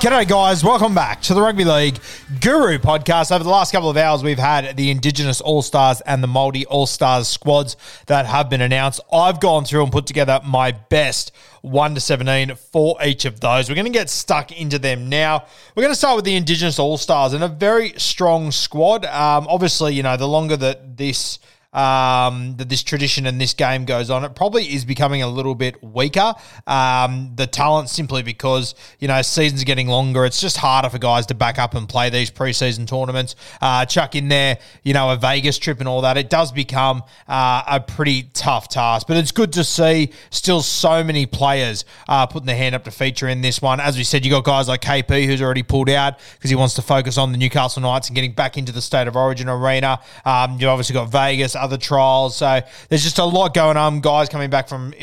G'day, 0.00 0.26
guys. 0.26 0.64
Welcome 0.64 0.94
back 0.94 1.20
to 1.24 1.34
the 1.34 1.42
Rugby 1.42 1.66
League 1.66 1.98
Guru 2.40 2.78
podcast. 2.78 3.30
Over 3.30 3.44
the 3.44 3.50
last 3.50 3.70
couple 3.70 3.90
of 3.90 3.98
hours, 3.98 4.22
we've 4.22 4.38
had 4.38 4.74
the 4.78 4.90
Indigenous 4.90 5.42
All 5.42 5.60
Stars 5.60 6.00
and 6.00 6.22
the 6.22 6.26
Māori 6.26 6.64
All 6.70 6.86
Stars 6.86 7.28
squads 7.28 7.76
that 8.06 8.24
have 8.24 8.48
been 8.48 8.62
announced. 8.62 9.00
I've 9.12 9.40
gone 9.40 9.66
through 9.66 9.82
and 9.82 9.92
put 9.92 10.06
together 10.06 10.40
my 10.42 10.72
best 10.72 11.32
1 11.60 11.96
to 11.96 12.00
17 12.00 12.54
for 12.54 12.96
each 13.04 13.26
of 13.26 13.40
those. 13.40 13.68
We're 13.68 13.74
going 13.74 13.92
to 13.92 13.92
get 13.92 14.08
stuck 14.08 14.58
into 14.58 14.78
them 14.78 15.10
now. 15.10 15.44
We're 15.74 15.82
going 15.82 15.92
to 15.92 15.98
start 15.98 16.16
with 16.16 16.24
the 16.24 16.34
Indigenous 16.34 16.78
All 16.78 16.96
Stars 16.96 17.34
and 17.34 17.44
a 17.44 17.48
very 17.48 17.92
strong 17.98 18.52
squad. 18.52 19.04
Um, 19.04 19.46
obviously, 19.50 19.92
you 19.92 20.02
know, 20.02 20.16
the 20.16 20.26
longer 20.26 20.56
that 20.56 20.96
this 20.96 21.38
um, 21.72 22.56
that 22.56 22.68
this 22.68 22.82
tradition 22.82 23.26
and 23.26 23.40
this 23.40 23.54
game 23.54 23.84
goes 23.84 24.10
on, 24.10 24.24
it 24.24 24.34
probably 24.34 24.64
is 24.64 24.84
becoming 24.84 25.22
a 25.22 25.28
little 25.28 25.54
bit 25.54 25.82
weaker. 25.82 26.34
Um, 26.66 27.32
the 27.36 27.46
talent 27.46 27.88
simply 27.88 28.22
because 28.22 28.74
you 28.98 29.08
know 29.08 29.22
seasons 29.22 29.62
are 29.62 29.66
getting 29.66 29.86
longer. 29.86 30.24
It's 30.24 30.40
just 30.40 30.56
harder 30.56 30.90
for 30.90 30.98
guys 30.98 31.26
to 31.26 31.34
back 31.34 31.58
up 31.58 31.74
and 31.74 31.88
play 31.88 32.10
these 32.10 32.30
preseason 32.30 32.86
tournaments. 32.88 33.36
Uh, 33.60 33.84
chuck 33.84 34.16
in 34.16 34.28
there, 34.28 34.58
you 34.82 34.94
know, 34.94 35.10
a 35.10 35.16
Vegas 35.16 35.58
trip 35.58 35.78
and 35.78 35.88
all 35.88 36.00
that. 36.00 36.16
It 36.16 36.28
does 36.28 36.50
become 36.50 37.02
uh, 37.28 37.62
a 37.66 37.80
pretty 37.80 38.24
tough 38.34 38.68
task, 38.68 39.06
but 39.06 39.16
it's 39.16 39.32
good 39.32 39.52
to 39.52 39.64
see 39.64 40.10
still 40.30 40.62
so 40.62 41.04
many 41.04 41.26
players 41.26 41.84
uh, 42.08 42.26
putting 42.26 42.46
their 42.46 42.56
hand 42.56 42.74
up 42.74 42.84
to 42.84 42.90
feature 42.90 43.28
in 43.28 43.42
this 43.42 43.62
one. 43.62 43.78
As 43.78 43.96
we 43.96 44.04
said, 44.04 44.24
you 44.24 44.30
got 44.30 44.44
guys 44.44 44.68
like 44.68 44.80
KP 44.80 45.26
who's 45.26 45.40
already 45.40 45.62
pulled 45.62 45.90
out 45.90 46.18
because 46.34 46.50
he 46.50 46.56
wants 46.56 46.74
to 46.74 46.82
focus 46.82 47.16
on 47.16 47.30
the 47.30 47.38
Newcastle 47.38 47.82
Knights 47.82 48.08
and 48.08 48.14
getting 48.16 48.32
back 48.32 48.58
into 48.58 48.72
the 48.72 48.82
state 48.82 49.06
of 49.06 49.16
origin 49.16 49.48
arena. 49.48 50.00
Um, 50.24 50.58
you've 50.58 50.68
obviously 50.68 50.94
got 50.94 51.10
Vegas 51.10 51.54
other 51.60 51.76
trials. 51.76 52.36
So 52.36 52.60
there's 52.88 53.02
just 53.02 53.18
a 53.18 53.24
lot 53.24 53.54
going 53.54 53.76
on. 53.76 54.00
Guys 54.00 54.28
coming 54.28 54.50
back 54.50 54.68
from 54.68 54.94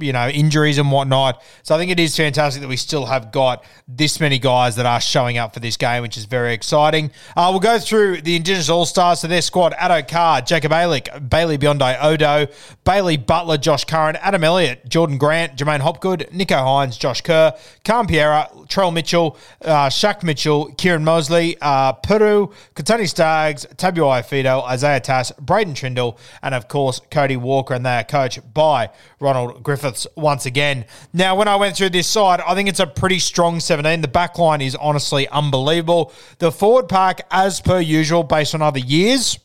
you 0.00 0.12
know 0.12 0.28
injuries 0.28 0.78
and 0.78 0.90
whatnot. 0.90 1.42
So 1.62 1.74
I 1.74 1.78
think 1.78 1.90
it 1.90 2.00
is 2.00 2.16
fantastic 2.16 2.62
that 2.62 2.68
we 2.68 2.76
still 2.76 3.06
have 3.06 3.32
got 3.32 3.64
this 3.88 4.20
many 4.20 4.38
guys 4.38 4.76
that 4.76 4.86
are 4.86 5.00
showing 5.00 5.38
up 5.38 5.54
for 5.54 5.60
this 5.60 5.76
game, 5.76 6.02
which 6.02 6.16
is 6.16 6.24
very 6.24 6.52
exciting. 6.54 7.10
Uh, 7.36 7.48
we'll 7.50 7.60
go 7.60 7.78
through 7.78 8.22
the 8.22 8.36
Indigenous 8.36 8.68
All 8.68 8.86
Stars. 8.86 9.20
So 9.20 9.28
their 9.28 9.42
squad: 9.42 9.72
Addo 9.74 10.06
Carr, 10.06 10.42
Jacob 10.42 10.72
Alick, 10.72 11.08
Bailey 11.28 11.58
Biondi 11.58 11.96
Odo, 12.02 12.46
Bailey 12.84 13.16
Butler, 13.16 13.58
Josh 13.58 13.84
Curran, 13.84 14.16
Adam 14.16 14.44
Elliott, 14.44 14.88
Jordan 14.88 15.18
Grant, 15.18 15.56
J'maine 15.56 15.80
Hopgood, 15.80 16.28
Nicho 16.32 16.58
Hynes, 16.58 16.98
Josh 16.98 17.20
Kerr, 17.20 17.52
Khan-Pereira, 17.84 18.48
Trell 18.66 18.92
Mitchell, 18.92 19.36
uh, 19.64 19.88
Shaq 19.88 20.22
Mitchell, 20.22 20.72
Kieran 20.74 21.04
Mosley, 21.04 21.56
uh, 21.60 21.92
Peru, 21.92 22.52
Katoni 22.74 23.08
Staggs, 23.08 23.66
Tabuai-Fidow, 23.76 24.62
Isaiah 24.64 25.00
Tass, 25.00 25.32
Braydon 25.32 25.74
Trindall, 25.74 26.01
and 26.42 26.54
of 26.54 26.68
course 26.68 27.00
Cody 27.10 27.36
Walker, 27.36 27.74
and 27.74 27.84
they 27.84 27.96
are 27.96 28.04
coached 28.04 28.40
by 28.52 28.90
Ronald 29.20 29.62
Griffiths 29.62 30.06
once 30.16 30.46
again. 30.46 30.84
Now, 31.12 31.36
when 31.36 31.48
I 31.48 31.56
went 31.56 31.76
through 31.76 31.90
this 31.90 32.06
side, 32.06 32.40
I 32.40 32.54
think 32.54 32.68
it's 32.68 32.80
a 32.80 32.86
pretty 32.86 33.18
strong 33.18 33.60
17. 33.60 34.00
The 34.00 34.08
back 34.08 34.38
line 34.38 34.60
is 34.60 34.74
honestly 34.76 35.28
unbelievable. 35.28 36.12
The 36.38 36.52
forward 36.52 36.88
pack, 36.88 37.26
as 37.30 37.60
per 37.60 37.80
usual, 37.80 38.22
based 38.22 38.54
on 38.54 38.62
other 38.62 38.80
years, 38.80 39.38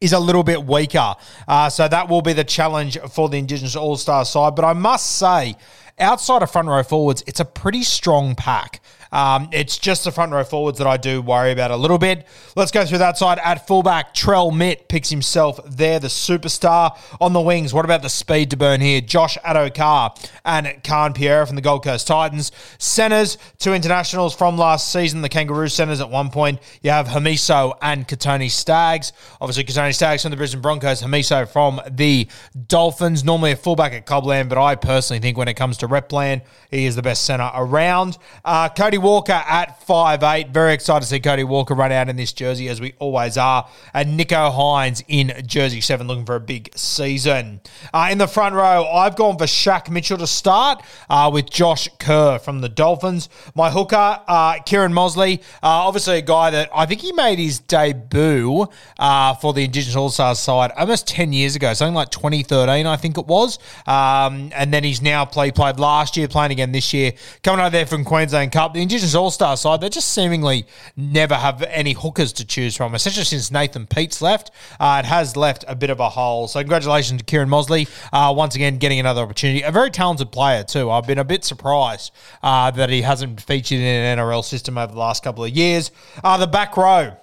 is 0.00 0.12
a 0.12 0.18
little 0.18 0.42
bit 0.42 0.64
weaker. 0.64 1.14
Uh, 1.48 1.70
so 1.70 1.88
that 1.88 2.08
will 2.08 2.22
be 2.22 2.32
the 2.32 2.44
challenge 2.44 2.98
for 3.10 3.28
the 3.28 3.38
Indigenous 3.38 3.76
All 3.76 3.96
Star 3.96 4.24
side. 4.24 4.54
But 4.54 4.64
I 4.64 4.72
must 4.72 5.16
say, 5.16 5.56
outside 5.98 6.42
of 6.42 6.50
front 6.50 6.68
row 6.68 6.82
forwards, 6.82 7.22
it's 7.26 7.40
a 7.40 7.44
pretty 7.44 7.82
strong 7.82 8.34
pack. 8.34 8.80
Um, 9.12 9.48
it's 9.52 9.78
just 9.78 10.04
the 10.04 10.12
front 10.12 10.32
row 10.32 10.44
forwards 10.44 10.78
that 10.78 10.86
I 10.86 10.96
do 10.96 11.22
worry 11.22 11.52
about 11.52 11.70
a 11.70 11.76
little 11.76 11.98
bit. 11.98 12.26
Let's 12.54 12.70
go 12.70 12.84
through 12.84 12.98
that 12.98 13.18
side. 13.18 13.38
At 13.38 13.66
fullback, 13.66 14.14
Trell 14.14 14.54
Mitt 14.54 14.88
picks 14.88 15.10
himself 15.10 15.60
there, 15.64 15.98
the 15.98 16.08
superstar. 16.08 16.98
On 17.20 17.32
the 17.32 17.40
wings, 17.40 17.72
what 17.72 17.84
about 17.84 18.02
the 18.02 18.08
speed 18.08 18.50
to 18.50 18.56
burn 18.56 18.80
here? 18.80 19.00
Josh 19.00 19.38
Addo-Carr 19.38 20.14
and 20.44 20.82
Khan-Pereira 20.82 21.46
from 21.46 21.56
the 21.56 21.62
Gold 21.62 21.84
Coast 21.84 22.06
Titans. 22.06 22.52
Centers, 22.78 23.38
two 23.58 23.72
internationals 23.72 24.34
from 24.34 24.56
last 24.56 24.92
season, 24.92 25.22
the 25.22 25.28
Kangaroo 25.28 25.68
centers 25.68 26.00
at 26.00 26.10
one 26.10 26.30
point. 26.30 26.60
You 26.82 26.90
have 26.90 27.06
Hamiso 27.06 27.76
and 27.82 28.06
Katoni 28.06 28.50
Staggs. 28.50 29.12
Obviously, 29.40 29.64
Katoni 29.64 29.94
Staggs 29.94 30.22
from 30.22 30.30
the 30.30 30.36
Brisbane 30.36 30.62
Broncos, 30.62 31.02
Hamiso 31.02 31.48
from 31.48 31.80
the 31.90 32.28
Dolphins. 32.66 33.24
Normally 33.24 33.52
a 33.52 33.56
fullback 33.56 33.92
at 33.92 34.06
Cobland, 34.06 34.48
but 34.48 34.58
I 34.58 34.74
personally 34.74 35.20
think 35.20 35.36
when 35.36 35.48
it 35.48 35.54
comes 35.54 35.78
to 35.78 35.86
rep 35.86 36.08
plan, 36.08 36.42
he 36.70 36.86
is 36.86 36.96
the 36.96 37.02
best 37.02 37.24
center 37.24 37.50
around. 37.54 38.18
Uh, 38.44 38.68
Cody 38.68 38.95
Walker 38.98 39.32
at 39.32 39.82
five 39.82 40.22
eight. 40.22 40.50
Very 40.50 40.74
excited 40.74 41.02
to 41.02 41.06
see 41.06 41.20
Cody 41.20 41.44
Walker 41.44 41.74
run 41.74 41.92
out 41.92 42.08
in 42.08 42.16
this 42.16 42.32
jersey, 42.32 42.68
as 42.68 42.80
we 42.80 42.94
always 42.98 43.36
are. 43.36 43.68
And 43.94 44.18
Nicho 44.18 44.52
Hynes 44.52 45.02
in 45.08 45.32
jersey 45.46 45.80
7, 45.80 46.06
looking 46.06 46.24
for 46.24 46.36
a 46.36 46.40
big 46.40 46.70
season. 46.76 47.60
Uh, 47.92 48.08
in 48.10 48.18
the 48.18 48.26
front 48.26 48.54
row, 48.54 48.86
I've 48.86 49.16
gone 49.16 49.38
for 49.38 49.44
Shaq 49.44 49.90
Mitchell 49.90 50.18
to 50.18 50.26
start 50.26 50.82
uh, 51.08 51.30
with 51.32 51.50
Josh 51.50 51.88
Kerr 51.98 52.38
from 52.38 52.60
the 52.60 52.68
Dolphins. 52.68 53.28
My 53.54 53.70
hooker, 53.70 54.20
uh, 54.26 54.60
Kieran 54.64 54.92
Mosley, 54.92 55.40
uh, 55.62 55.86
obviously 55.86 56.18
a 56.18 56.22
guy 56.22 56.50
that 56.50 56.70
I 56.74 56.86
think 56.86 57.00
he 57.00 57.12
made 57.12 57.38
his 57.38 57.58
debut 57.58 58.66
uh, 58.98 59.34
for 59.34 59.52
the 59.52 59.64
Indigenous 59.64 59.96
All 59.96 60.10
Stars 60.10 60.38
side 60.38 60.72
almost 60.76 61.08
10 61.08 61.32
years 61.32 61.56
ago, 61.56 61.72
something 61.74 61.94
like 61.94 62.10
2013, 62.10 62.86
I 62.86 62.96
think 62.96 63.18
it 63.18 63.26
was. 63.26 63.58
Um, 63.86 64.50
and 64.54 64.72
then 64.72 64.84
he's 64.84 65.02
now 65.02 65.24
played, 65.24 65.54
played 65.54 65.78
last 65.78 66.16
year, 66.16 66.28
playing 66.28 66.52
again 66.52 66.72
this 66.72 66.92
year, 66.92 67.12
coming 67.42 67.60
over 67.60 67.70
there 67.70 67.86
from 67.86 68.04
Queensland 68.04 68.52
Cup. 68.52 68.74
The 68.74 68.80
Indigenous 68.86 69.16
All 69.16 69.32
Star 69.32 69.56
side, 69.56 69.80
they 69.80 69.88
just 69.88 70.12
seemingly 70.12 70.64
never 70.96 71.34
have 71.34 71.60
any 71.64 71.92
hookers 71.92 72.32
to 72.34 72.44
choose 72.44 72.76
from, 72.76 72.94
especially 72.94 73.24
since 73.24 73.50
Nathan 73.50 73.84
Peats 73.84 74.22
left. 74.22 74.52
Uh, 74.78 75.02
it 75.04 75.08
has 75.08 75.36
left 75.36 75.64
a 75.66 75.74
bit 75.74 75.90
of 75.90 75.98
a 75.98 76.08
hole. 76.08 76.46
So, 76.46 76.60
congratulations 76.60 77.20
to 77.20 77.24
Kieran 77.24 77.48
Mosley, 77.48 77.88
uh, 78.12 78.32
once 78.36 78.54
again 78.54 78.78
getting 78.78 79.00
another 79.00 79.22
opportunity. 79.22 79.62
A 79.62 79.72
very 79.72 79.90
talented 79.90 80.30
player, 80.30 80.62
too. 80.62 80.88
I've 80.88 81.04
been 81.04 81.18
a 81.18 81.24
bit 81.24 81.44
surprised 81.44 82.12
uh, 82.44 82.70
that 82.70 82.88
he 82.88 83.02
hasn't 83.02 83.40
featured 83.40 83.80
in 83.80 83.84
an 83.84 84.18
NRL 84.18 84.44
system 84.44 84.78
over 84.78 84.92
the 84.92 85.00
last 85.00 85.24
couple 85.24 85.42
of 85.42 85.50
years. 85.50 85.90
Uh, 86.22 86.36
the 86.36 86.46
back 86.46 86.76
row. 86.76 87.16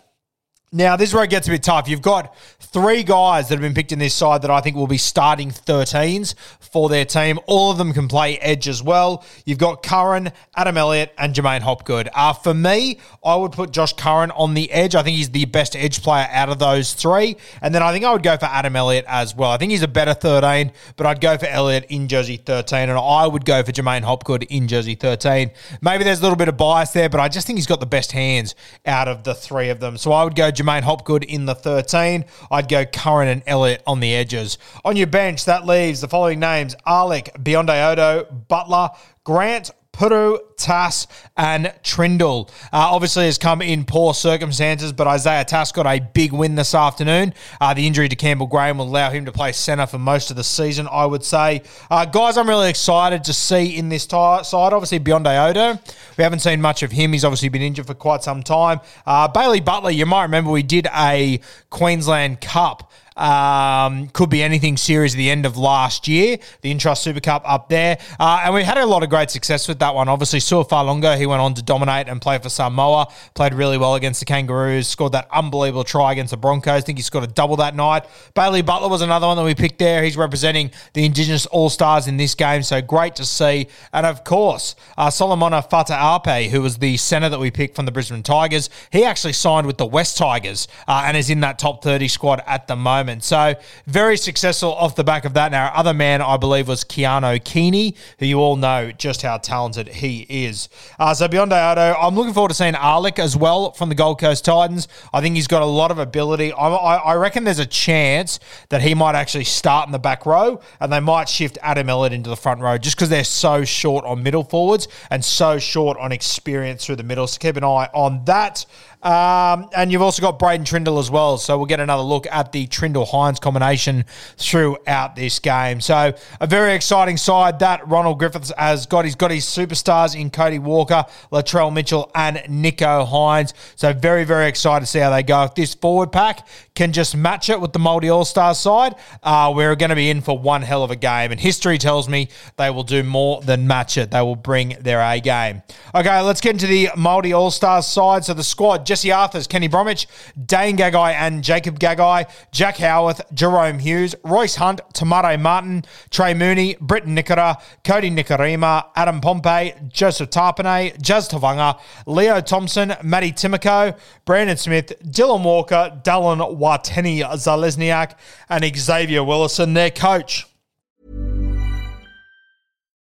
Now, 0.75 0.95
this 0.95 1.09
is 1.09 1.13
where 1.13 1.23
it 1.23 1.29
gets 1.29 1.47
a 1.47 1.51
bit 1.51 1.61
tough. 1.61 1.87
You've 1.87 2.01
got 2.01 2.35
three 2.59 3.03
guys 3.03 3.47
that 3.47 3.53
have 3.53 3.61
been 3.61 3.75
picked 3.75 3.91
in 3.91 3.99
this 3.99 4.15
side 4.15 4.41
that 4.41 4.49
I 4.49 4.59
think 4.59 4.75
will 4.75 4.87
be 4.87 4.97
starting 4.97 5.51
13s 5.51 6.33
for 6.59 6.89
their 6.89 7.05
team. 7.05 7.39
All 7.45 7.69
of 7.69 7.77
them 7.77 7.93
can 7.93 8.07
play 8.07 8.39
edge 8.39 8.67
as 8.67 8.81
well. 8.81 9.23
You've 9.45 9.59
got 9.59 9.83
Curran, 9.83 10.31
Adam 10.55 10.75
Elliott, 10.75 11.13
and 11.19 11.35
J'maine 11.35 11.61
Hopgood. 11.61 12.09
Uh, 12.15 12.33
for 12.33 12.55
me, 12.55 12.97
I 13.23 13.35
would 13.35 13.51
put 13.51 13.69
Josh 13.69 13.93
Curran 13.93 14.31
on 14.31 14.55
the 14.55 14.71
edge. 14.71 14.95
I 14.95 15.03
think 15.03 15.15
he's 15.15 15.29
the 15.29 15.45
best 15.45 15.75
edge 15.75 16.01
player 16.01 16.27
out 16.31 16.49
of 16.49 16.57
those 16.57 16.95
three. 16.95 17.37
And 17.61 17.75
then 17.75 17.83
I 17.83 17.91
think 17.91 18.03
I 18.03 18.11
would 18.11 18.23
go 18.23 18.35
for 18.37 18.45
Adam 18.45 18.75
Elliott 18.75 19.05
as 19.07 19.35
well. 19.35 19.51
I 19.51 19.57
think 19.57 19.71
he's 19.71 19.83
a 19.83 19.87
better 19.87 20.15
13, 20.15 20.71
but 20.95 21.05
I'd 21.05 21.21
go 21.21 21.37
for 21.37 21.45
Elliott 21.45 21.85
in 21.89 22.07
jersey 22.07 22.37
13, 22.37 22.89
and 22.89 22.97
I 22.97 23.27
would 23.27 23.45
go 23.45 23.61
for 23.61 23.71
J'maine 23.71 24.01
Hopgood 24.01 24.41
in 24.49 24.67
jersey 24.67 24.95
13. 24.95 25.51
Maybe 25.83 26.03
there's 26.03 26.17
a 26.19 26.23
little 26.23 26.35
bit 26.35 26.47
of 26.47 26.57
bias 26.57 26.89
there, 26.93 27.09
but 27.09 27.19
I 27.19 27.29
just 27.29 27.45
think 27.45 27.59
he's 27.59 27.67
got 27.67 27.79
the 27.79 27.85
best 27.85 28.11
hands 28.11 28.55
out 28.87 29.07
of 29.07 29.23
the 29.23 29.35
three 29.35 29.69
of 29.69 29.79
them. 29.79 29.97
So 29.99 30.11
I 30.11 30.23
would 30.23 30.33
go 30.33 30.49
J'maine 30.63 30.83
Hopgood 30.83 31.23
in 31.23 31.45
the 31.45 31.55
13. 31.55 32.25
I'd 32.49 32.69
go 32.69 32.85
Curran 32.85 33.27
and 33.27 33.43
Elliott 33.45 33.83
on 33.85 33.99
the 33.99 34.15
edges. 34.15 34.57
On 34.85 34.95
your 34.95 35.07
bench, 35.07 35.45
that 35.45 35.65
leaves 35.65 36.01
the 36.01 36.07
following 36.07 36.39
names 36.39 36.75
Alick, 36.87 37.33
Biondi 37.37 37.91
Odo, 37.91 38.25
Butler, 38.47 38.91
Grant, 39.25 39.71
Puru, 39.93 40.39
Tass, 40.57 41.07
and 41.37 41.67
Trindall. 41.83 42.49
Uh, 42.73 42.89
obviously, 42.91 43.25
has 43.25 43.37
come 43.37 43.61
in 43.61 43.85
poor 43.85 44.13
circumstances, 44.15 44.91
but 44.91 45.05
Isaiah 45.05 45.45
Tass 45.45 45.71
got 45.71 45.85
a 45.85 45.99
big 45.99 46.33
win 46.33 46.55
this 46.55 46.73
afternoon. 46.73 47.33
Uh, 47.61 47.73
the 47.75 47.85
injury 47.85 48.09
to 48.09 48.15
Campbell 48.15 48.47
Graham 48.47 48.79
will 48.79 48.87
allow 48.87 49.11
him 49.11 49.25
to 49.25 49.31
play 49.31 49.51
centre 49.51 49.85
for 49.85 49.99
most 49.99 50.31
of 50.31 50.35
the 50.35 50.43
season, 50.43 50.87
I 50.91 51.05
would 51.05 51.23
say. 51.23 51.61
Uh, 51.91 52.05
guys, 52.05 52.37
I'm 52.37 52.49
really 52.49 52.69
excited 52.69 53.23
to 53.25 53.33
see 53.33 53.77
in 53.77 53.89
this 53.89 54.07
t- 54.07 54.15
side. 54.15 54.73
Obviously, 54.73 54.99
Biondi 54.99 55.49
Odo. 55.49 55.79
We 56.17 56.23
haven't 56.23 56.39
seen 56.39 56.59
much 56.59 56.81
of 56.81 56.91
him. 56.91 57.13
He's 57.13 57.23
obviously 57.23 57.49
been 57.49 57.61
injured 57.61 57.85
for 57.85 57.93
quite 57.93 58.23
some 58.23 58.41
time. 58.41 58.79
Uh, 59.05 59.27
Bailey 59.27 59.59
Butler, 59.59 59.91
you 59.91 60.07
might 60.07 60.23
remember 60.23 60.49
we 60.49 60.63
did 60.63 60.87
a 60.95 61.39
Queensland 61.69 62.41
Cup 62.41 62.91
um, 63.15 64.07
could 64.09 64.29
be 64.29 64.41
anything 64.43 64.77
series 64.77 65.13
at 65.13 65.17
the 65.17 65.29
end 65.29 65.45
of 65.45 65.57
last 65.57 66.07
year, 66.07 66.37
the 66.61 66.73
Intrust 66.73 67.03
Super 67.03 67.19
Cup 67.19 67.43
up 67.45 67.69
there. 67.69 67.97
Uh, 68.19 68.41
and 68.45 68.53
we 68.53 68.63
had 68.63 68.77
a 68.77 68.85
lot 68.85 69.03
of 69.03 69.09
great 69.09 69.29
success 69.29 69.67
with 69.67 69.79
that 69.79 69.93
one. 69.93 70.09
Obviously, 70.09 70.39
Suafa'alogo, 70.39 71.17
he 71.17 71.25
went 71.25 71.41
on 71.41 71.53
to 71.53 71.61
dominate 71.61 72.07
and 72.07 72.21
play 72.21 72.37
for 72.37 72.49
Samoa, 72.49 73.07
played 73.33 73.53
really 73.53 73.77
well 73.77 73.95
against 73.95 74.19
the 74.19 74.25
Kangaroos, 74.25 74.87
scored 74.87 75.11
that 75.13 75.27
unbelievable 75.31 75.83
try 75.83 76.11
against 76.11 76.31
the 76.31 76.37
Broncos. 76.37 76.73
I 76.73 76.81
think 76.81 76.97
he 76.97 77.03
scored 77.03 77.23
a 77.23 77.27
double 77.27 77.57
that 77.57 77.75
night. 77.75 78.05
Bailey 78.33 78.61
Butler 78.61 78.89
was 78.89 79.01
another 79.01 79.27
one 79.27 79.37
that 79.37 79.43
we 79.43 79.55
picked 79.55 79.79
there. 79.79 80.03
He's 80.03 80.17
representing 80.17 80.71
the 80.93 81.05
Indigenous 81.05 81.45
All 81.47 81.69
Stars 81.69 82.07
in 82.07 82.17
this 82.17 82.35
game, 82.35 82.63
so 82.63 82.81
great 82.81 83.15
to 83.15 83.25
see. 83.25 83.67
And 83.91 84.05
of 84.05 84.23
course, 84.23 84.75
uh, 84.97 85.09
Solomona 85.09 85.61
Fata'ape, 85.61 86.49
who 86.49 86.61
was 86.61 86.77
the 86.77 86.97
centre 86.97 87.29
that 87.29 87.39
we 87.39 87.51
picked 87.51 87.75
from 87.75 87.85
the 87.85 87.91
Brisbane 87.91 88.23
Tigers, 88.23 88.69
he 88.91 89.03
actually 89.03 89.33
signed 89.33 89.67
with 89.67 89.77
the 89.77 89.85
West 89.85 90.17
Tigers 90.17 90.67
uh, 90.87 91.03
and 91.05 91.15
is 91.17 91.29
in 91.29 91.41
that 91.41 91.59
top 91.59 91.83
30 91.83 92.07
squad 92.07 92.41
at 92.47 92.67
the 92.67 92.75
moment 92.75 93.02
moment. 93.03 93.23
So 93.23 93.55
very 93.85 94.17
successful 94.17 94.73
off 94.73 94.95
the 94.95 95.03
back 95.03 95.25
of 95.25 95.33
that. 95.33 95.51
Now, 95.51 95.71
other 95.75 95.93
man, 95.93 96.21
I 96.21 96.37
believe, 96.37 96.67
was 96.67 96.83
Keano 96.83 97.43
Kini, 97.43 97.95
who 98.19 98.25
you 98.25 98.39
all 98.39 98.55
know 98.55 98.91
just 98.91 99.21
how 99.21 99.37
talented 99.37 99.89
he 99.89 100.25
is. 100.29 100.69
Uh, 100.97 101.13
so 101.13 101.27
Biondi 101.27 101.71
Odo, 101.71 101.99
I'm 101.99 102.15
looking 102.15 102.33
forward 102.33 102.49
to 102.49 102.55
seeing 102.55 102.75
Alick 102.75 103.19
as 103.19 103.35
well 103.35 103.71
from 103.73 103.89
the 103.89 103.95
Gold 103.95 104.19
Coast 104.19 104.45
Titans. 104.45 104.87
I 105.13 105.21
think 105.21 105.35
he's 105.35 105.47
got 105.47 105.61
a 105.61 105.65
lot 105.65 105.91
of 105.91 105.99
ability. 105.99 106.53
I, 106.53 106.69
I, 106.69 106.95
I 106.95 107.15
reckon 107.15 107.43
there's 107.43 107.59
a 107.59 107.65
chance 107.65 108.39
that 108.69 108.81
he 108.81 108.95
might 108.95 109.15
actually 109.15 109.43
start 109.43 109.87
in 109.87 109.91
the 109.91 109.99
back 109.99 110.25
row 110.25 110.61
and 110.79 110.91
they 110.91 111.01
might 111.01 111.27
shift 111.27 111.57
Adam 111.61 111.89
Elliott 111.89 112.13
into 112.13 112.29
the 112.29 112.37
front 112.37 112.61
row 112.61 112.77
just 112.77 112.95
because 112.95 113.09
they're 113.09 113.23
so 113.23 113.65
short 113.65 114.05
on 114.05 114.23
middle 114.23 114.43
forwards 114.43 114.87
and 115.09 115.23
so 115.23 115.59
short 115.59 115.97
on 115.97 116.11
experience 116.11 116.85
through 116.85 116.95
the 116.95 117.03
middle. 117.03 117.27
So 117.27 117.37
keep 117.39 117.57
an 117.57 117.63
eye 117.63 117.89
on 117.93 118.23
that. 118.25 118.65
Um, 119.03 119.69
and 119.75 119.91
you've 119.91 120.01
also 120.01 120.21
got 120.21 120.39
Braydon 120.39 120.65
Trindall 120.65 120.99
as 120.99 121.11
well. 121.11 121.37
So 121.37 121.57
we'll 121.57 121.67
get 121.67 121.79
another 121.79 122.03
look 122.03 122.25
at 122.31 122.51
the 122.51 122.67
Trindall 122.67 123.07
Hynes 123.07 123.39
combination 123.39 124.05
throughout 124.37 125.15
this 125.15 125.39
game. 125.39 125.81
So 125.81 126.13
a 126.39 126.47
very 126.47 126.73
exciting 126.73 127.17
side 127.17 127.59
that 127.59 127.87
Ronald 127.87 128.19
Griffiths 128.19 128.51
has 128.57 128.85
got. 128.85 129.05
He's 129.05 129.15
got 129.15 129.31
his 129.31 129.45
superstars 129.45 130.19
in 130.19 130.29
Cody 130.29 130.59
Walker, 130.59 131.05
Latrell 131.31 131.73
Mitchell, 131.73 132.09
and 132.15 132.37
Nicho 132.37 133.07
Hynes. 133.07 133.53
So 133.75 133.91
very, 133.93 134.23
very 134.23 134.47
excited 134.47 134.85
to 134.85 134.91
see 134.91 134.99
how 134.99 135.09
they 135.09 135.23
go. 135.23 135.43
If 135.43 135.55
this 135.55 135.73
forward 135.73 136.11
pack 136.11 136.47
can 136.75 136.93
just 136.93 137.15
match 137.15 137.49
it 137.49 137.59
with 137.59 137.73
the 137.73 137.79
Māori 137.79 138.13
All 138.13 138.25
Star 138.25 138.55
side, 138.55 138.95
uh, 139.21 139.51
we're 139.53 139.75
going 139.75 139.89
to 139.89 139.95
be 139.95 140.09
in 140.09 140.21
for 140.21 140.37
one 140.37 140.61
hell 140.61 140.83
of 140.83 140.91
a 140.91 140.95
game. 140.95 141.31
And 141.31 141.39
history 141.39 141.77
tells 141.77 142.07
me 142.07 142.29
they 142.57 142.69
will 142.69 142.83
do 142.83 143.03
more 143.03 143.41
than 143.41 143.67
match 143.67 143.97
it. 143.97 144.11
They 144.11 144.21
will 144.21 144.35
bring 144.35 144.77
their 144.79 145.01
A 145.01 145.19
game. 145.19 145.61
Okay, 145.93 146.21
let's 146.21 146.41
get 146.41 146.51
into 146.51 146.67
the 146.67 146.87
Māori 146.95 147.37
All 147.37 147.51
Stars 147.51 147.85
side. 147.85 148.23
So 148.23 148.33
the 148.33 148.43
squad 148.43 148.85
Jesse 148.93 149.09
Arthars, 149.09 149.49
Kenny 149.49 149.67
Bromwich, 149.67 150.07
Dane 150.45 150.77
Gagai 150.77 151.13
and 151.13 151.43
Jacob 151.43 151.79
Gagai, 151.79 152.29
Jack 152.51 152.77
Howarth, 152.77 153.21
Jahrome 153.33 153.81
Hughes, 153.81 154.13
Royce 154.23 154.53
Hunt, 154.53 154.81
Te 154.93 155.03
Maire 155.03 155.35
Martin, 155.35 155.83
Trey 156.11 156.35
Mooney, 156.35 156.77
Briton 156.79 157.15
Nikora, 157.15 157.59
Kodi 157.83 158.15
Nikorima, 158.15 158.85
Adam 158.95 159.19
Pompey, 159.19 159.73
Joseph 159.87 160.29
Tapine, 160.29 161.01
Jazz 161.01 161.27
Tevaga, 161.27 161.79
Leo 162.05 162.39
Thompson, 162.39 162.93
Matty 163.01 163.31
Timoko, 163.31 163.97
Brandon 164.25 164.57
Smith, 164.57 164.93
Dylan 165.03 165.43
Walker, 165.43 165.99
Dallin 166.03 166.55
Watene-Zelezniak, 166.59 168.13
and 168.47 168.77
Xavier 168.77 169.23
Willison, 169.23 169.73
their 169.73 169.89
coach. 169.89 170.45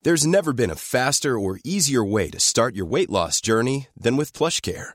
There's 0.03 0.27
never 0.27 0.53
been 0.53 0.71
a 0.71 0.75
faster 0.75 1.39
or 1.39 1.61
easier 1.63 2.03
way 2.03 2.31
to 2.31 2.41
start 2.41 2.75
your 2.75 2.87
weight 2.87 3.11
loss 3.11 3.41
journey 3.41 3.87
than 3.97 4.17
with 4.17 4.33
PlushCare 4.33 4.95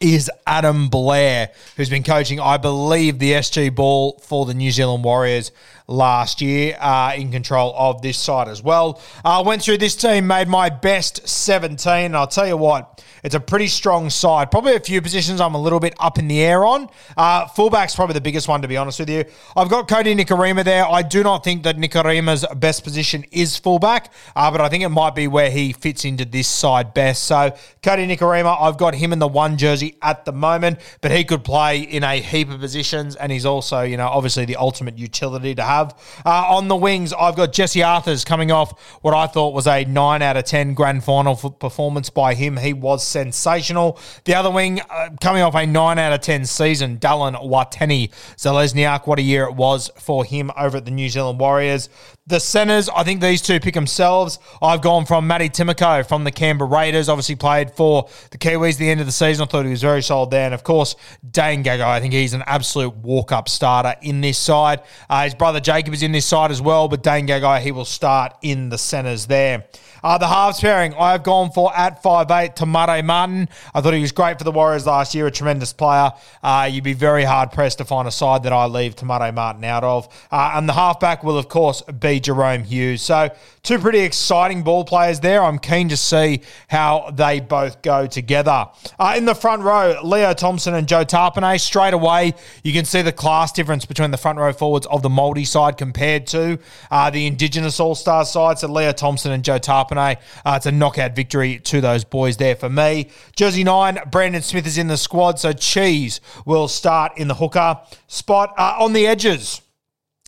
Is 0.00 0.30
Adam 0.46 0.88
Blair, 0.88 1.50
who's 1.76 1.90
been 1.90 2.02
coaching, 2.02 2.40
I 2.40 2.56
believe, 2.56 3.18
the 3.18 3.32
SG 3.32 3.74
ball 3.74 4.18
for 4.22 4.46
the 4.46 4.54
New 4.54 4.70
Zealand 4.70 5.04
Warriors 5.04 5.52
last 5.88 6.40
year, 6.40 6.76
uh, 6.80 7.12
in 7.16 7.30
control 7.30 7.74
of 7.76 8.02
this 8.02 8.18
side 8.18 8.48
as 8.48 8.62
well. 8.62 9.00
I 9.24 9.40
uh, 9.40 9.44
went 9.44 9.62
through 9.62 9.78
this 9.78 9.94
team, 9.94 10.26
made 10.26 10.48
my 10.48 10.68
best 10.68 11.28
17. 11.28 12.14
I'll 12.14 12.26
tell 12.26 12.46
you 12.46 12.56
what, 12.56 13.02
it's 13.22 13.34
a 13.34 13.40
pretty 13.40 13.68
strong 13.68 14.10
side. 14.10 14.50
Probably 14.50 14.74
a 14.74 14.80
few 14.80 15.00
positions 15.00 15.40
I'm 15.40 15.54
a 15.54 15.60
little 15.60 15.80
bit 15.80 15.94
up 15.98 16.18
in 16.18 16.28
the 16.28 16.40
air 16.40 16.64
on. 16.64 16.88
Uh, 17.16 17.46
fullback's 17.46 17.94
probably 17.94 18.14
the 18.14 18.20
biggest 18.20 18.48
one, 18.48 18.62
to 18.62 18.68
be 18.68 18.76
honest 18.76 18.98
with 18.98 19.10
you. 19.10 19.24
I've 19.56 19.68
got 19.68 19.88
Kodi 19.88 20.16
Nikorima 20.18 20.64
there. 20.64 20.86
I 20.86 21.02
do 21.02 21.22
not 21.22 21.44
think 21.44 21.62
that 21.64 21.76
Nikorima's 21.76 22.44
best 22.56 22.82
position 22.84 23.24
is 23.30 23.56
fullback, 23.56 24.12
uh, 24.34 24.50
but 24.50 24.60
I 24.60 24.68
think 24.68 24.82
it 24.84 24.88
might 24.88 25.14
be 25.14 25.28
where 25.28 25.50
he 25.50 25.72
fits 25.72 26.04
into 26.04 26.24
this 26.24 26.48
side 26.48 26.94
best. 26.94 27.24
So, 27.24 27.52
Kodi 27.82 28.08
Nikorima, 28.08 28.56
I've 28.60 28.76
got 28.76 28.94
him 28.94 29.12
in 29.12 29.18
the 29.18 29.28
one 29.28 29.56
jersey 29.56 29.96
at 30.02 30.24
the 30.24 30.32
moment, 30.32 30.80
but 31.00 31.10
he 31.10 31.24
could 31.24 31.44
play 31.44 31.80
in 31.80 32.02
a 32.02 32.16
heap 32.16 32.50
of 32.50 32.60
positions, 32.60 33.16
and 33.16 33.30
he's 33.30 33.46
also, 33.46 33.82
you 33.82 33.96
know, 33.96 34.08
obviously 34.08 34.44
the 34.44 34.56
ultimate 34.56 34.98
utility 34.98 35.54
to 35.54 35.62
have. 35.62 35.75
Uh, 35.76 35.90
on 36.24 36.68
the 36.68 36.76
wings, 36.76 37.12
I've 37.12 37.36
got 37.36 37.52
Jesse 37.52 37.80
Arthars 37.80 38.24
coming 38.24 38.50
off 38.50 38.98
what 39.02 39.14
I 39.14 39.26
thought 39.26 39.54
was 39.54 39.66
a 39.66 39.84
9 39.84 40.22
out 40.22 40.36
of 40.36 40.44
10 40.44 40.74
grand 40.74 41.04
final 41.04 41.36
performance 41.36 42.10
by 42.10 42.34
him. 42.34 42.56
He 42.56 42.72
was 42.72 43.06
sensational. 43.06 43.98
The 44.24 44.34
other 44.34 44.50
wing, 44.50 44.80
uh, 44.90 45.10
coming 45.20 45.42
off 45.42 45.54
a 45.54 45.66
9 45.66 45.98
out 45.98 46.12
of 46.12 46.20
10 46.20 46.44
season, 46.44 46.98
Dallin 46.98 47.34
Wateni 47.34 48.10
Zalesniak. 48.36 49.06
What 49.06 49.18
a 49.18 49.22
year 49.22 49.44
it 49.44 49.54
was 49.54 49.90
for 49.98 50.24
him 50.24 50.50
over 50.56 50.78
at 50.78 50.84
the 50.84 50.90
New 50.90 51.08
Zealand 51.08 51.38
Warriors. 51.38 51.88
The 52.28 52.40
centers, 52.40 52.88
I 52.88 53.04
think 53.04 53.20
these 53.20 53.40
two 53.40 53.60
pick 53.60 53.74
themselves. 53.74 54.40
I've 54.60 54.82
gone 54.82 55.06
from 55.06 55.28
Matty 55.28 55.48
Timoko 55.48 56.04
from 56.08 56.24
the 56.24 56.32
Canberra 56.32 56.68
Raiders, 56.68 57.08
obviously 57.08 57.36
played 57.36 57.70
for 57.70 58.08
the 58.32 58.38
Kiwis 58.38 58.78
the 58.78 58.90
end 58.90 58.98
of 58.98 59.06
the 59.06 59.12
season. 59.12 59.44
I 59.44 59.46
thought 59.46 59.64
he 59.64 59.70
was 59.70 59.82
very 59.82 60.02
solid 60.02 60.32
there. 60.32 60.44
And 60.46 60.52
of 60.52 60.64
course, 60.64 60.96
Dane 61.30 61.62
Gagai, 61.62 61.82
I 61.82 62.00
think 62.00 62.12
he's 62.12 62.32
an 62.34 62.42
absolute 62.46 62.96
walk 62.96 63.30
up 63.30 63.48
starter 63.48 63.94
in 64.02 64.22
this 64.22 64.38
side. 64.38 64.82
Uh, 65.08 65.22
his 65.22 65.36
brother 65.36 65.60
Jacob 65.66 65.92
is 65.94 66.04
in 66.04 66.12
this 66.12 66.24
side 66.24 66.52
as 66.52 66.62
well, 66.62 66.86
but 66.86 67.02
Dane 67.02 67.26
Gagai, 67.26 67.60
he 67.60 67.72
will 67.72 67.84
start 67.84 68.36
in 68.40 68.68
the 68.68 68.78
centers 68.78 69.26
there. 69.26 69.66
Uh, 70.02 70.18
the 70.18 70.28
halves 70.28 70.60
pairing, 70.60 70.94
I 70.94 71.12
have 71.12 71.22
gone 71.22 71.50
for 71.50 71.74
at 71.76 72.02
five 72.02 72.30
eight 72.30 72.56
Te 72.56 72.64
Maire 72.66 73.02
Martin. 73.02 73.48
I 73.74 73.80
thought 73.80 73.94
he 73.94 74.00
was 74.00 74.12
great 74.12 74.38
for 74.38 74.44
the 74.44 74.52
Warriors 74.52 74.86
last 74.86 75.14
year, 75.14 75.26
a 75.26 75.30
tremendous 75.30 75.72
player. 75.72 76.12
Uh, 76.42 76.68
you'd 76.70 76.84
be 76.84 76.92
very 76.92 77.24
hard 77.24 77.52
pressed 77.52 77.78
to 77.78 77.84
find 77.84 78.06
a 78.06 78.10
side 78.10 78.42
that 78.44 78.52
I 78.52 78.66
leave 78.66 78.96
Te 78.96 79.06
Maire 79.06 79.32
Martin 79.32 79.64
out 79.64 79.84
of. 79.84 80.08
Uh, 80.30 80.52
and 80.54 80.68
the 80.68 80.72
halfback 80.72 81.24
will, 81.24 81.38
of 81.38 81.48
course, 81.48 81.82
be 81.82 82.20
Jahrome 82.20 82.64
Hughes. 82.64 83.02
So, 83.02 83.30
two 83.62 83.78
pretty 83.78 84.00
exciting 84.00 84.62
ball 84.62 84.84
players 84.84 85.20
there. 85.20 85.42
I'm 85.42 85.58
keen 85.58 85.88
to 85.88 85.96
see 85.96 86.42
how 86.68 87.10
they 87.12 87.40
both 87.40 87.82
go 87.82 88.06
together. 88.06 88.66
Uh, 88.98 89.14
in 89.16 89.24
the 89.24 89.34
front 89.34 89.62
row, 89.62 89.98
Leo 90.02 90.32
Thompson 90.34 90.74
and 90.74 90.86
Joe 90.86 91.04
Tapine. 91.04 91.58
Straight 91.60 91.94
away, 91.94 92.34
you 92.62 92.72
can 92.72 92.84
see 92.84 93.02
the 93.02 93.12
class 93.12 93.52
difference 93.52 93.84
between 93.84 94.10
the 94.10 94.16
front 94.16 94.38
row 94.38 94.52
forwards 94.52 94.86
of 94.86 95.02
the 95.02 95.08
Māori 95.08 95.46
side 95.46 95.76
compared 95.76 96.26
to 96.28 96.58
uh, 96.90 97.10
the 97.10 97.26
Indigenous 97.26 97.80
All 97.80 97.94
Stars 97.94 98.30
side. 98.30 98.58
So, 98.58 98.68
Leo 98.68 98.92
Thompson 98.92 99.32
and 99.32 99.44
Joe 99.44 99.58
Uh, 99.92 100.54
it's 100.56 100.66
a 100.66 100.72
knockout 100.72 101.14
victory 101.14 101.58
to 101.60 101.80
those 101.80 102.04
boys 102.04 102.36
there 102.36 102.56
for 102.56 102.68
me. 102.68 103.08
Jersey 103.34 103.64
9, 103.64 103.98
Brandon 104.10 104.42
Smith 104.42 104.66
is 104.66 104.78
in 104.78 104.88
the 104.88 104.96
squad. 104.96 105.38
So, 105.38 105.52
Cheese 105.52 106.20
will 106.44 106.68
start 106.68 107.16
in 107.16 107.28
the 107.28 107.34
hooker 107.34 107.80
spot. 108.06 108.54
Uh, 108.56 108.76
on 108.78 108.92
the 108.92 109.06
edges, 109.06 109.60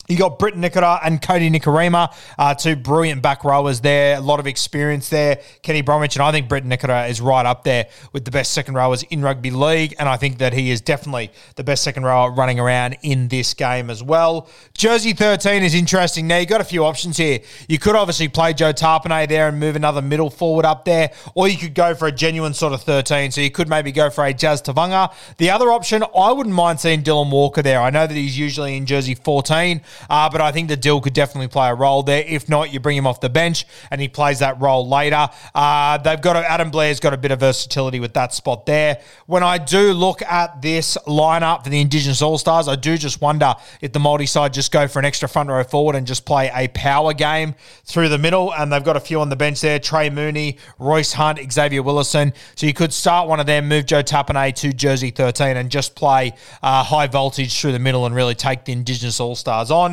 you 0.08 0.16
got 0.16 0.38
Britt 0.38 0.54
Nikora 0.54 1.00
and 1.04 1.20
Kodi 1.20 1.50
Nikorima, 1.54 2.14
uh, 2.38 2.54
two 2.54 2.76
brilliant 2.76 3.20
back 3.20 3.44
rowers 3.44 3.82
there. 3.82 4.16
A 4.16 4.20
lot 4.20 4.40
of 4.40 4.46
experience 4.46 5.10
there. 5.10 5.40
Kenny 5.60 5.82
Bromwich, 5.82 6.16
and 6.16 6.22
I 6.22 6.32
think 6.32 6.48
Britt 6.48 6.64
Nikora 6.64 7.10
is 7.10 7.20
right 7.20 7.44
up 7.44 7.62
there 7.62 7.88
with 8.14 8.24
the 8.24 8.30
best 8.30 8.52
second 8.52 8.74
rowers 8.74 9.02
in 9.04 9.20
rugby 9.20 9.50
league. 9.50 9.94
And 9.98 10.08
I 10.08 10.16
think 10.16 10.38
that 10.38 10.54
he 10.54 10.70
is 10.70 10.80
definitely 10.80 11.30
the 11.56 11.64
best 11.64 11.84
second 11.84 12.04
rower 12.04 12.30
running 12.32 12.58
around 12.58 12.96
in 13.02 13.28
this 13.28 13.52
game 13.52 13.90
as 13.90 14.02
well. 14.02 14.48
Jersey 14.72 15.12
13 15.12 15.62
is 15.62 15.74
interesting. 15.74 16.26
Now, 16.26 16.38
you've 16.38 16.48
got 16.48 16.62
a 16.62 16.64
few 16.64 16.86
options 16.86 17.18
here. 17.18 17.40
You 17.68 17.78
could 17.78 17.94
obviously 17.94 18.28
play 18.28 18.54
Joe 18.54 18.72
Tapine 18.72 19.28
there 19.28 19.48
and 19.48 19.60
move 19.60 19.76
another 19.76 20.00
middle 20.00 20.30
forward 20.30 20.64
up 20.64 20.86
there, 20.86 21.12
or 21.34 21.48
you 21.48 21.58
could 21.58 21.74
go 21.74 21.94
for 21.94 22.08
a 22.08 22.12
genuine 22.12 22.54
sort 22.54 22.72
of 22.72 22.82
13. 22.82 23.30
So 23.30 23.42
you 23.42 23.50
could 23.50 23.68
maybe 23.68 23.92
go 23.92 24.08
for 24.08 24.24
a 24.24 24.32
Jazz 24.32 24.62
Tevaga. 24.62 25.12
The 25.36 25.50
other 25.50 25.70
option, 25.70 26.02
I 26.16 26.32
wouldn't 26.32 26.54
mind 26.54 26.80
seeing 26.80 27.02
Dylan 27.02 27.30
Walker 27.30 27.60
there. 27.60 27.82
I 27.82 27.90
know 27.90 28.06
that 28.06 28.14
he's 28.14 28.38
usually 28.38 28.74
in 28.74 28.86
Jersey 28.86 29.14
14. 29.14 29.82
Uh, 30.08 30.28
but 30.30 30.40
I 30.40 30.52
think 30.52 30.68
the 30.68 30.76
deal 30.76 31.00
could 31.00 31.12
definitely 31.12 31.48
play 31.48 31.68
a 31.68 31.74
role 31.74 32.02
there. 32.02 32.24
If 32.26 32.48
not, 32.48 32.72
you 32.72 32.80
bring 32.80 32.96
him 32.96 33.06
off 33.06 33.20
the 33.20 33.28
bench 33.28 33.66
and 33.90 34.00
he 34.00 34.08
plays 34.08 34.38
that 34.40 34.60
role 34.60 34.88
later. 34.88 35.28
Uh, 35.54 35.98
they've 35.98 36.20
got 36.20 36.36
a, 36.36 36.50
Adam 36.50 36.70
Blair's 36.70 37.00
got 37.00 37.14
a 37.14 37.16
bit 37.16 37.30
of 37.30 37.40
versatility 37.40 38.00
with 38.00 38.14
that 38.14 38.32
spot 38.32 38.66
there. 38.66 39.00
When 39.26 39.42
I 39.42 39.58
do 39.58 39.92
look 39.92 40.22
at 40.22 40.62
this 40.62 40.96
lineup 41.06 41.64
for 41.64 41.70
the 41.70 41.80
Indigenous 41.80 42.22
All 42.22 42.38
Stars, 42.38 42.68
I 42.68 42.76
do 42.76 42.96
just 42.96 43.20
wonder 43.20 43.54
if 43.80 43.92
the 43.92 43.98
Māori 43.98 44.28
side 44.28 44.52
just 44.52 44.72
go 44.72 44.88
for 44.88 44.98
an 44.98 45.04
extra 45.04 45.28
front 45.28 45.48
row 45.48 45.62
forward 45.64 45.96
and 45.96 46.06
just 46.06 46.24
play 46.24 46.50
a 46.54 46.68
power 46.68 47.12
game 47.12 47.54
through 47.84 48.08
the 48.08 48.18
middle. 48.18 48.52
And 48.54 48.72
they've 48.72 48.84
got 48.84 48.96
a 48.96 49.00
few 49.00 49.20
on 49.20 49.28
the 49.28 49.36
bench 49.36 49.60
there: 49.60 49.78
Trey 49.78 50.10
Mooney, 50.10 50.58
Royce 50.78 51.12
Hunt, 51.12 51.40
Xavier 51.52 51.82
Willison. 51.82 52.32
So 52.54 52.66
you 52.66 52.74
could 52.74 52.92
start 52.92 53.28
one 53.28 53.40
of 53.40 53.46
them, 53.46 53.68
move 53.68 53.86
Joe 53.86 54.02
Tapine 54.02 54.54
to 54.56 54.72
Jersey 54.72 55.10
13, 55.10 55.56
and 55.56 55.70
just 55.70 55.94
play 55.94 56.34
uh, 56.62 56.82
high 56.82 57.06
voltage 57.06 57.58
through 57.60 57.72
the 57.72 57.78
middle 57.78 58.06
and 58.06 58.14
really 58.14 58.34
take 58.34 58.64
the 58.64 58.72
Indigenous 58.72 59.20
All 59.20 59.34
Stars 59.34 59.70
on. 59.70 59.87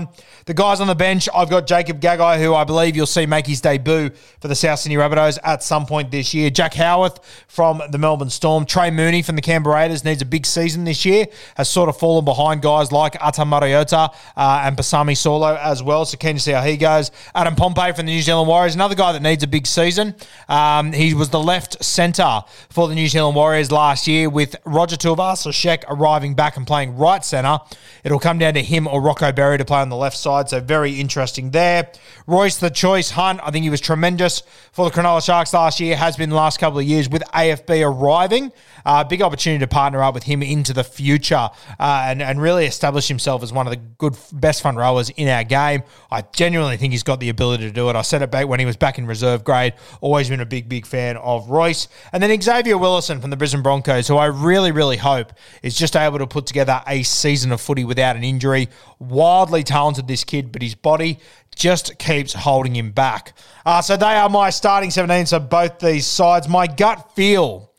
The 0.46 0.54
guys 0.54 0.80
on 0.80 0.88
the 0.88 0.96
bench, 0.96 1.28
I've 1.34 1.50
got 1.50 1.68
Jacob 1.68 2.00
Gagai, 2.00 2.40
who 2.40 2.54
I 2.54 2.64
believe 2.64 2.96
you'll 2.96 3.06
see 3.06 3.26
make 3.26 3.48
his 3.48 3.62
debut 3.62 4.12
for 4.40 4.48
the 4.48 4.56
South 4.56 4.80
Sydney 4.80 4.98
Rabbitohs 4.98 5.40
at 5.44 5.64
some 5.64 5.86
point 5.86 6.12
this 6.12 6.34
year. 6.34 6.50
Jack 6.50 6.74
Howarth 6.74 7.20
from 7.48 7.82
the 7.90 7.98
Melbourne 7.98 8.30
Storm. 8.30 8.66
Trey 8.66 8.92
Mooney 8.92 9.22
from 9.22 9.36
the 9.36 9.42
Canberra 9.42 9.76
Raiders 9.76 10.04
needs 10.04 10.22
a 10.22 10.26
big 10.26 10.46
season 10.46 10.84
this 10.84 11.06
year. 11.06 11.26
Has 11.58 11.70
sort 11.70 11.90
of 11.90 11.98
fallen 11.98 12.26
behind 12.26 12.62
guys 12.62 12.92
like 12.92 13.16
Ata 13.22 13.46
Mariota 13.46 14.12
uh, 14.36 14.64
and 14.64 14.78
Pasami 14.78 15.14
Saulo 15.14 15.58
as 15.58 15.82
well. 15.82 16.06
So 16.06 16.18
keen 16.18 16.36
to 16.36 16.42
see 16.42 16.52
how 16.52 16.62
he 16.62 16.78
goes. 16.78 17.12
Adam 17.34 17.56
Pompey 17.56 17.94
from 17.94 18.06
the 18.06 18.12
New 18.12 18.22
Zealand 18.22 18.48
Warriors, 18.48 18.76
another 18.76 18.96
guy 18.96 19.12
that 19.14 19.22
needs 19.22 19.44
a 19.44 19.48
big 19.48 19.66
season. 19.68 20.16
Um, 20.50 20.92
he 20.92 21.14
was 21.14 21.30
the 21.30 21.42
left 21.42 21.84
centre 21.84 22.42
for 22.70 22.88
the 22.88 22.96
New 22.96 23.08
Zealand 23.08 23.36
Warriors 23.36 23.72
last 23.72 24.08
year 24.08 24.30
with 24.30 24.56
Roger 24.66 24.96
Tuivasa-Sheck 24.96 25.84
arriving 25.88 26.36
back 26.36 26.58
and 26.58 26.68
playing 26.68 26.98
right 26.98 27.24
centre. 27.24 27.60
It'll 28.04 28.20
come 28.20 28.38
down 28.38 28.54
to 28.56 28.62
him 28.62 28.88
or 28.88 29.02
Rocco 29.02 29.32
Berry 29.32 29.58
to 29.58 29.66
play 29.66 29.82
on 29.86 29.90
the 29.90 29.96
left 29.96 30.18
side. 30.18 30.50
So 30.50 30.60
very 30.60 31.00
interesting 31.00 31.52
there. 31.52 31.92
Royce 32.28 32.58
the 32.58 32.70
Choice 32.70 33.12
Hunt, 33.12 33.40
I 33.44 33.52
think 33.52 33.64
he 33.64 33.70
was 33.70 33.80
tremendous 33.80 34.42
for 34.72 34.90
the 34.90 34.96
Cronulla 34.96 35.24
Sharks 35.24 35.54
last 35.54 35.80
year, 35.80 35.96
has 35.96 36.18
been 36.18 36.32
the 36.32 36.36
last 36.36 36.60
couple 36.60 36.80
of 36.80 36.86
years 36.86 37.08
with 37.08 37.22
AFB 37.34 37.88
arriving. 37.88 38.52
Uh, 38.84 39.04
big 39.04 39.22
opportunity 39.22 39.60
to 39.60 39.68
partner 39.68 40.04
up 40.04 40.14
with 40.14 40.24
him 40.24 40.42
into 40.44 40.74
the 40.74 40.84
future 40.84 41.50
uh, 41.80 42.06
and, 42.08 42.22
and 42.22 42.42
really 42.42 42.66
establish 42.66 43.08
himself 43.08 43.44
as 43.44 43.54
one 43.54 43.68
of 43.68 43.72
the 43.72 43.78
good, 43.78 44.16
best 44.34 44.62
front 44.62 44.78
rowers 44.78 45.10
in 45.12 45.28
our 45.28 45.44
game. 45.44 45.84
I 46.12 46.24
genuinely 46.34 46.78
think 46.78 46.94
he's 46.94 47.04
got 47.04 47.20
the 47.20 47.30
ability 47.30 47.66
to 47.66 47.72
do 47.72 47.90
it. 47.90 47.96
I 47.96 48.02
said 48.02 48.22
it 48.22 48.32
back 48.32 48.48
when 48.48 48.60
he 48.60 48.66
was 48.66 48.78
back 48.78 48.98
in 48.98 49.06
reserve 49.06 49.44
grade. 49.44 49.74
Always 50.02 50.30
been 50.30 50.42
a 50.42 50.46
big, 50.46 50.68
big 50.68 50.86
fan 50.86 51.18
of 51.18 51.50
Royce. 51.50 51.88
And 52.12 52.22
then 52.22 52.42
Xavier 52.42 52.78
Willison 52.78 53.22
from 53.22 53.30
the 53.30 53.38
Brisbane 53.38 53.62
Broncos, 53.62 54.08
who 54.08 54.18
I 54.18 54.26
really, 54.26 54.72
really 54.72 54.98
hope 54.98 55.32
is 55.62 55.78
just 55.78 55.96
able 55.96 56.20
to 56.20 56.28
put 56.28 56.48
together 56.48 56.82
a 56.88 57.04
season 57.04 57.52
of 57.52 57.62
footy 57.62 57.84
without 57.84 58.16
an 58.16 58.24
injury. 58.24 58.70
Wildly 59.00 59.64
talented, 59.76 60.08
this 60.08 60.24
kid, 60.24 60.54
but 60.54 60.62
his 60.62 60.74
body 60.74 61.20
just 61.54 61.98
keeps 62.00 62.32
holding 62.32 62.74
him 62.74 62.92
back. 62.92 63.34
Uh, 63.66 63.82
so 63.82 63.98
they 63.98 64.16
are 64.16 64.30
my 64.30 64.50
starting 64.50 64.90
17. 64.90 65.26
So 65.26 65.40
both 65.40 65.80
these 65.80 66.08
sides. 66.08 66.48
My 66.48 66.66
gut 66.66 67.14
feel 67.14 67.74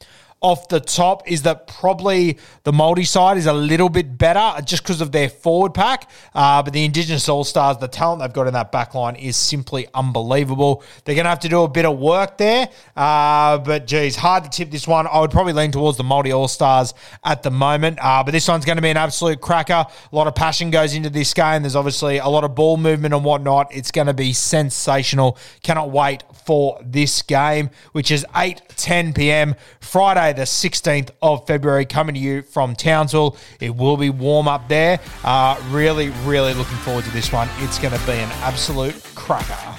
off 0.46 0.68
the 0.68 0.78
top 0.78 1.28
is 1.28 1.42
that 1.42 1.66
probably 1.66 2.38
the 2.62 2.70
Māori 2.70 3.04
side 3.04 3.36
is 3.36 3.46
a 3.46 3.52
little 3.52 3.88
bit 3.88 4.16
better 4.16 4.62
just 4.62 4.84
because 4.84 5.00
of 5.00 5.10
their 5.10 5.28
forward 5.28 5.74
pack. 5.74 6.08
Uh, 6.36 6.62
but 6.62 6.72
the 6.72 6.84
Indigenous 6.84 7.28
All 7.28 7.42
Stars, 7.42 7.78
the 7.78 7.88
talent 7.88 8.22
they've 8.22 8.32
got 8.32 8.46
in 8.46 8.52
that 8.52 8.70
back 8.70 8.94
line 8.94 9.16
is 9.16 9.36
simply 9.36 9.88
unbelievable. 9.92 10.84
They're 11.04 11.16
going 11.16 11.24
to 11.24 11.30
have 11.30 11.40
to 11.40 11.48
do 11.48 11.62
a 11.62 11.68
bit 11.68 11.84
of 11.84 11.98
work 11.98 12.38
there. 12.38 12.68
Uh, 12.96 13.58
but 13.58 13.88
geez, 13.88 14.14
hard 14.14 14.44
to 14.44 14.50
tip 14.50 14.70
this 14.70 14.86
one. 14.86 15.08
I 15.08 15.18
would 15.18 15.32
probably 15.32 15.52
lean 15.52 15.72
towards 15.72 15.98
the 15.98 16.04
Māori 16.04 16.32
All 16.32 16.46
Stars 16.46 16.94
at 17.24 17.42
the 17.42 17.50
moment. 17.50 17.98
Uh, 18.00 18.22
but 18.22 18.30
this 18.30 18.46
one's 18.46 18.64
going 18.64 18.76
to 18.76 18.82
be 18.82 18.90
an 18.90 18.96
absolute 18.96 19.40
cracker. 19.40 19.84
A 20.12 20.14
lot 20.14 20.28
of 20.28 20.36
passion 20.36 20.70
goes 20.70 20.94
into 20.94 21.10
this 21.10 21.34
game. 21.34 21.62
There's 21.62 21.74
obviously 21.74 22.18
a 22.18 22.28
lot 22.28 22.44
of 22.44 22.54
ball 22.54 22.76
movement 22.76 23.14
and 23.14 23.24
whatnot. 23.24 23.74
It's 23.74 23.90
going 23.90 24.06
to 24.06 24.14
be 24.14 24.32
sensational. 24.32 25.38
Cannot 25.64 25.90
wait 25.90 26.22
for 26.44 26.80
this 26.84 27.22
game, 27.22 27.70
which 27.90 28.12
is 28.12 28.24
8 28.36 28.62
10 28.76 29.12
p.m. 29.12 29.56
Friday, 29.80 30.32
the 30.36 30.42
16th 30.42 31.10
of 31.22 31.46
February, 31.46 31.84
coming 31.84 32.14
to 32.14 32.20
you 32.20 32.42
from 32.42 32.74
Townsville. 32.76 33.36
It 33.60 33.74
will 33.74 33.96
be 33.96 34.10
warm 34.10 34.48
up 34.48 34.68
there. 34.68 35.00
Uh, 35.24 35.60
really, 35.70 36.10
really 36.24 36.54
looking 36.54 36.76
forward 36.78 37.04
to 37.04 37.10
this 37.10 37.32
one. 37.32 37.48
It's 37.58 37.78
going 37.78 37.98
to 37.98 38.06
be 38.06 38.12
an 38.12 38.30
absolute 38.42 38.94
cracker. 39.14 39.76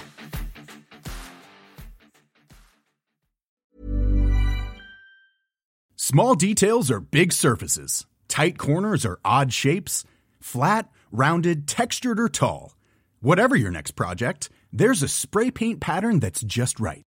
Small 6.10 6.36
details 6.36 6.90
are 6.90 7.02
big 7.02 7.34
surfaces, 7.34 8.06
tight 8.30 8.58
corners 8.58 9.06
are 9.06 9.20
odd 9.26 9.52
shapes, 9.52 10.06
flat, 10.40 10.90
rounded, 11.12 11.68
textured, 11.68 12.18
or 12.18 12.30
tall. 12.30 12.78
Whatever 13.20 13.58
your 13.58 13.72
next 13.72 13.92
project, 13.92 14.50
there's 14.72 15.04
a 15.04 15.10
spray 15.10 15.52
paint 15.52 15.82
pattern 15.82 16.22
that's 16.22 16.42
just 16.44 16.80
right. 16.80 17.07